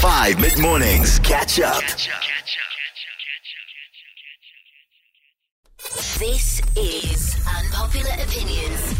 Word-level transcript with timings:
5 0.00 0.40
mid 0.40 0.58
mornings. 0.58 1.18
Catch 1.18 1.60
up. 1.60 1.82
This 6.18 6.62
is 6.74 7.36
Unpopular 7.46 8.14
Opinions. 8.22 8.96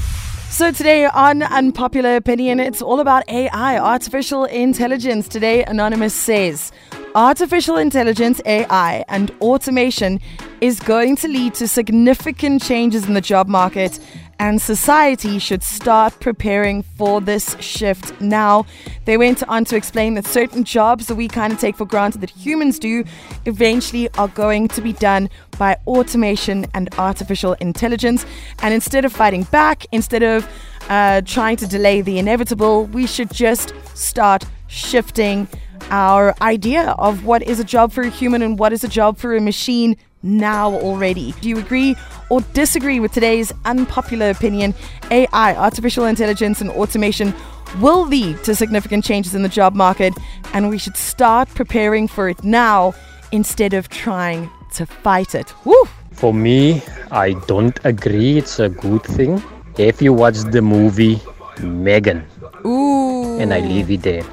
So 0.51 0.71
today 0.71 1.07
on 1.07 1.43
Unpopular 1.43 2.17
Opinion, 2.17 2.61
it's 2.61 2.83
all 2.83 3.01
about 3.01 3.27
AI, 3.31 3.79
artificial 3.79 4.45
intelligence. 4.45 5.27
Today, 5.27 5.65
Anonymous 5.65 6.13
says 6.13 6.71
artificial 7.15 7.79
intelligence, 7.79 8.43
AI, 8.45 9.03
and 9.09 9.31
automation 9.41 10.21
is 10.61 10.81
going 10.81 11.17
to 11.17 11.29
lead 11.29 11.55
to 11.55 11.67
significant 11.67 12.63
changes 12.63 13.07
in 13.07 13.15
the 13.15 13.23
job 13.23 13.49
market 13.49 13.99
and 14.41 14.61
society 14.61 15.39
should 15.39 15.63
start 15.63 16.19
preparing 16.19 16.83
for 16.83 17.21
this 17.21 17.55
shift 17.61 18.19
now. 18.23 18.65
They 19.05 19.19
went 19.19 19.43
on 19.47 19.67
to 19.67 19.77
explain 19.77 20.15
that 20.15 20.25
certain 20.25 20.65
jobs 20.65 21.09
that 21.09 21.15
we 21.17 21.29
kind 21.29 21.53
of 21.53 21.61
take 21.61 21.77
for 21.77 21.85
granted 21.85 22.23
that 22.23 22.31
humans 22.31 22.79
do 22.79 23.05
eventually 23.45 24.09
are 24.15 24.29
going 24.29 24.69
to 24.69 24.81
be 24.81 24.95
done 24.95 25.29
by 25.59 25.77
automation 25.87 26.65
and 26.73 26.89
artificial 26.99 27.53
intelligence. 27.61 28.25
And 28.63 28.73
instead 28.73 29.05
of 29.05 29.13
fighting 29.13 29.43
back, 29.43 29.85
instead 29.93 30.23
of 30.23 30.49
uh, 30.89 31.21
trying 31.21 31.59
to 31.59 31.67
delay 31.67 32.01
the 32.01 32.19
inevitable, 32.19 32.87
we 32.87 33.07
should 33.07 33.31
just 33.31 33.75
start 33.95 34.47
shifting 34.69 35.49
our 35.91 36.35
idea 36.41 36.91
of 36.99 37.25
what 37.25 37.43
is 37.43 37.61
a 37.61 37.65
job 37.65 37.93
for 37.93 38.03
a 38.03 38.09
human 38.09 38.43
and 38.43 38.59
what 38.59 38.73
is 38.73 38.85
a 38.85 38.89
job 38.89 39.19
for 39.19 39.35
a 39.35 39.41
machine 39.41 39.97
now 40.23 40.73
already. 40.73 41.33
Do 41.41 41.49
you 41.49 41.59
agree 41.59 41.97
or 42.29 42.41
disagree 42.53 43.01
with 43.01 43.13
today's 43.13 43.53
unpopular 43.65 44.31
opinion? 44.31 44.75
AI, 45.11 45.55
artificial 45.57 46.05
intelligence, 46.05 46.61
and 46.61 46.71
automation 46.71 47.35
will 47.81 48.07
lead 48.07 48.43
to 48.45 48.55
significant 48.55 49.05
changes 49.05 49.35
in 49.35 49.43
the 49.43 49.49
job 49.49 49.75
market, 49.75 50.15
and 50.53 50.69
we 50.69 50.79
should 50.79 50.97
start 50.97 51.49
preparing 51.55 52.09
for 52.09 52.29
it 52.29 52.43
now 52.45 52.95
instead 53.33 53.75
of 53.75 53.89
trying 53.89 54.51
to 54.75 54.87
fight 54.87 55.35
it. 55.35 55.53
Woo! 55.65 55.85
For 56.13 56.35
me, 56.35 56.83
I 57.11 57.33
don't 57.47 57.79
agree 57.85 58.39
it's 58.39 58.59
a 58.59 58.69
good 58.69 59.03
thing. 59.05 59.43
If 59.79 60.03
you 60.03 60.13
watch 60.13 60.39
the 60.39 60.61
movie 60.61 61.21
Megan, 61.63 62.27
Ooh. 62.67 63.39
and 63.39 63.55
I 63.55 63.61
leave 63.61 63.91
it 63.91 64.03
there. 64.03 64.25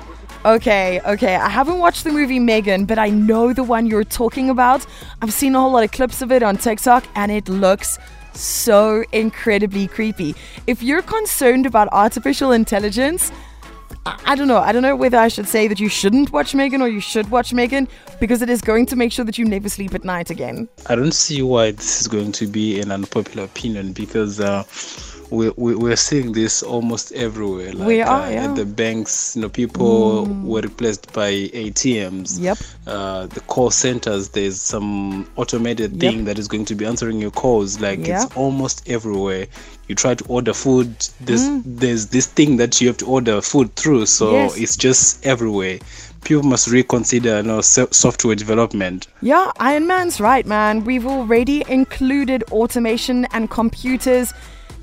Okay, 0.48 1.02
okay. 1.06 1.36
I 1.36 1.50
haven't 1.50 1.80
watched 1.80 2.06
the 2.06 2.12
movie 2.14 2.40
Megan, 2.40 2.86
but 2.86 2.98
I 2.98 3.10
know 3.10 3.52
the 3.52 3.64
one 3.64 3.86
you're 3.86 4.06
talking 4.06 4.50
about. 4.50 4.86
I've 5.22 5.34
seen 5.34 5.54
a 5.56 5.60
whole 5.60 5.74
lot 5.74 5.84
of 5.84 5.92
clips 5.92 6.22
of 6.22 6.32
it 6.32 6.42
on 6.42 6.56
TikTok, 6.56 7.04
and 7.16 7.34
it 7.34 7.50
looks 7.50 8.00
so 8.32 9.04
incredibly 9.12 9.88
creepy. 9.88 10.36
If 10.66 10.82
you're 10.82 11.02
concerned 11.02 11.66
about 11.66 11.90
artificial 11.92 12.54
intelligence, 12.54 13.30
I, 14.06 14.36
don't 14.36 14.48
know. 14.48 14.60
I 14.60 14.72
don't 14.72 14.84
know 14.84 14.96
whether 14.96 15.18
I 15.18 15.28
should 15.28 15.50
say 15.50 15.68
that 15.68 15.82
you 15.82 15.90
shouldn't 15.90 16.32
watch 16.32 16.56
Megan 16.56 16.82
or 16.82 16.88
you 16.88 17.02
should 17.02 17.30
watch 17.30 17.52
Megan 17.52 17.90
because 18.22 18.42
it 18.42 18.50
is 18.50 18.62
going 18.62 18.86
to 18.86 18.96
make 18.96 19.12
sure 19.12 19.26
that 19.26 19.38
you 19.38 19.44
never 19.44 19.68
sleep 19.68 19.94
at 19.96 20.06
night 20.06 20.30
again. 20.30 20.70
I 20.86 20.96
don't 20.96 21.14
see 21.14 21.42
why 21.42 21.72
this 21.72 22.00
is 22.00 22.08
going 22.08 22.32
to 22.32 22.48
be 22.48 22.80
an 22.80 22.90
unpopular 22.90 23.44
opinion 23.44 23.92
because 23.92 24.40
uh, 24.40 24.64
we, 25.30 25.50
we, 25.58 25.76
we're 25.76 25.96
seeing 25.96 26.32
this 26.32 26.64
almost 26.64 27.12
everywhere. 27.14 27.74
Like, 27.74 27.88
We 27.88 28.02
are, 28.02 28.24
uh, 28.24 28.30
yeah. 28.30 28.46
At 28.46 28.56
the 28.56 28.66
banks, 28.66 29.36
you 29.36 29.42
know, 29.42 29.50
people 29.50 30.26
were 30.26 30.62
replaced 30.62 31.12
by 31.14 31.32
ATMs. 31.32 32.40
Yep. 32.40 32.58
Uh, 32.86 33.26
the 33.28 33.42
call 33.42 33.70
centers, 33.72 34.30
there's 34.30 34.60
some 34.62 35.28
automated 35.36 35.92
Yep. 35.94 36.00
thing 36.00 36.26
that 36.26 36.40
is 36.40 36.48
going 36.48 36.66
to 36.66 36.76
be 36.76 36.86
answering 36.86 37.20
your 37.20 37.32
calls. 37.32 37.80
Like 37.80 38.06
Yeah. 38.08 38.24
it's 38.24 38.36
almost 38.36 38.88
everywhere. 38.90 39.48
You 39.88 39.96
try 39.96 40.16
to 40.16 40.26
order 40.28 40.54
food, 40.54 40.94
there's 41.22 41.48
there's 41.66 42.08
this 42.08 42.26
thing 42.28 42.58
that 42.58 42.82
you 42.82 42.88
have 42.88 42.98
to 42.98 43.06
order 43.06 43.42
food 43.42 43.76
through. 43.76 44.06
So 44.08 44.28
Mm. 44.28 44.34
Yes. 44.34 44.58
it's 44.58 44.78
just 44.78 45.26
everywhere. 45.26 45.80
People 46.24 46.44
must 46.44 46.68
reconsider, 46.68 47.38
you 47.38 47.44
know, 47.44 47.62
software 47.62 48.36
development. 48.36 49.08
Yeah, 49.22 49.52
Iron 49.60 49.88
Man's 49.88 50.20
right, 50.20 50.46
man. 50.46 50.84
We've 50.84 51.06
already 51.06 51.64
included 51.70 52.44
automation 52.52 53.26
and 53.32 53.50
computers 53.50 54.34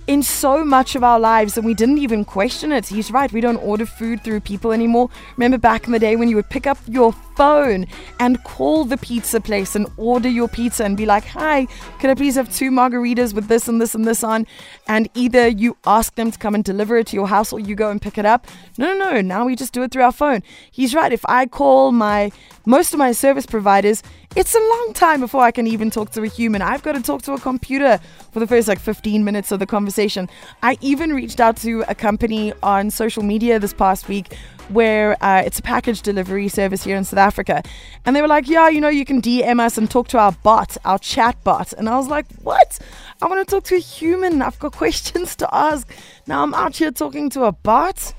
in 0.06 0.22
so 0.22 0.64
much 0.64 0.94
of 0.94 1.02
our 1.02 1.18
lives 1.18 1.56
and 1.56 1.64
we 1.64 1.74
didn't 1.74 1.98
even 1.98 2.24
question 2.24 2.72
it. 2.72 2.86
He's 2.86 3.10
right, 3.10 3.32
we 3.32 3.40
don't 3.40 3.56
order 3.56 3.86
food 3.86 4.22
through 4.22 4.40
people 4.40 4.72
anymore. 4.72 5.08
Remember 5.36 5.58
back 5.58 5.86
in 5.86 5.92
the 5.92 5.98
day 5.98 6.16
when 6.16 6.28
you 6.28 6.36
would 6.36 6.50
pick 6.50 6.66
up 6.66 6.78
your 6.86 7.12
phone 7.36 7.86
and 8.20 8.42
call 8.44 8.84
the 8.84 8.96
pizza 8.96 9.40
place 9.40 9.74
and 9.74 9.86
order 9.96 10.28
your 10.28 10.48
pizza 10.48 10.84
and 10.84 10.96
be 10.96 11.06
like, 11.06 11.24
Hi, 11.26 11.66
could 11.98 12.10
I 12.10 12.14
please 12.14 12.34
have 12.34 12.54
two 12.54 12.70
margheritas 12.70 13.34
with 13.34 13.48
this 13.48 13.66
and 13.66 13.80
this 13.80 13.94
and 13.94 14.04
this 14.06 14.22
on? 14.22 14.46
And 14.86 15.08
either 15.14 15.48
you 15.48 15.76
ask 15.86 16.14
them 16.14 16.30
to 16.30 16.38
come 16.38 16.54
and 16.54 16.64
deliver 16.64 16.98
it 16.98 17.06
to 17.08 17.16
your 17.16 17.28
house 17.28 17.52
or 17.52 17.60
you 17.60 17.74
go 17.74 17.90
and 17.90 18.00
pick 18.00 18.18
it 18.18 18.26
up. 18.26 18.46
No, 18.76 18.94
no, 18.94 19.12
no. 19.12 19.20
Now 19.20 19.46
we 19.46 19.56
just 19.56 19.72
do 19.72 19.82
it 19.82 19.90
through 19.90 20.04
our 20.04 20.12
phone. 20.12 20.42
He's 20.70 20.94
right. 20.94 21.12
If 21.12 21.24
I 21.26 21.46
call 21.46 21.92
my 21.92 22.30
most 22.66 22.92
of 22.92 22.98
my 22.98 23.12
service 23.12 23.46
providers, 23.46 24.02
it's 24.36 24.54
a 24.54 24.58
long 24.58 24.92
time 24.94 25.20
before 25.20 25.42
I 25.42 25.52
can 25.52 25.66
even 25.66 25.90
talk 25.90 26.10
to 26.10 26.22
a 26.22 26.26
human. 26.26 26.60
I've 26.60 26.82
got 26.82 26.92
to 26.92 27.02
talk 27.02 27.22
to 27.22 27.34
a 27.34 27.38
computer 27.38 28.00
for 28.32 28.40
the 28.40 28.46
first 28.46 28.66
like 28.66 28.80
15 28.80 29.24
minutes 29.24 29.52
of 29.52 29.60
the 29.60 29.66
conversation. 29.66 30.28
I 30.62 30.76
even 30.80 31.12
reached 31.14 31.38
out 31.38 31.56
to 31.58 31.84
a 31.88 31.94
company 31.94 32.52
on 32.62 32.90
social 32.90 33.22
media 33.22 33.60
this 33.60 33.72
past 33.72 34.08
week 34.08 34.34
where 34.70 35.16
uh, 35.22 35.42
it's 35.44 35.60
a 35.60 35.62
package 35.62 36.02
delivery 36.02 36.48
service 36.48 36.82
here 36.82 36.96
in 36.96 37.04
South 37.04 37.18
Africa. 37.18 37.62
And 38.04 38.16
they 38.16 38.22
were 38.22 38.28
like, 38.28 38.48
yeah, 38.48 38.68
you 38.68 38.80
know, 38.80 38.88
you 38.88 39.04
can 39.04 39.22
DM 39.22 39.60
us 39.60 39.78
and 39.78 39.88
talk 39.88 40.08
to 40.08 40.18
our 40.18 40.32
bot, 40.32 40.76
our 40.84 40.98
chat 40.98 41.42
bot. 41.44 41.72
And 41.72 41.88
I 41.88 41.96
was 41.96 42.08
like, 42.08 42.26
what? 42.42 42.78
I 43.22 43.26
want 43.26 43.46
to 43.46 43.54
talk 43.54 43.64
to 43.64 43.76
a 43.76 43.80
human. 43.80 44.42
I've 44.42 44.58
got 44.58 44.72
questions 44.76 45.36
to 45.36 45.54
ask. 45.54 45.88
Now 46.26 46.42
I'm 46.42 46.54
out 46.54 46.76
here 46.76 46.90
talking 46.90 47.30
to 47.30 47.44
a 47.44 47.52
bot. 47.52 48.14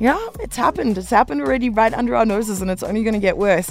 Yeah, 0.00 0.18
it's 0.40 0.56
happened. 0.56 0.98
It's 0.98 1.10
happened 1.10 1.40
already 1.40 1.68
right 1.68 1.94
under 1.94 2.16
our 2.16 2.26
noses, 2.26 2.60
and 2.60 2.68
it's 2.68 2.82
only 2.82 3.04
going 3.04 3.14
to 3.14 3.20
get 3.20 3.36
worse. 3.36 3.70